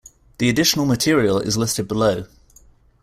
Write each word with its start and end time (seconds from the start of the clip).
The 0.39 0.49
additional 0.49 0.87
material 0.87 1.37
is 1.37 1.57
listed 1.57 1.87
below. 1.87 2.25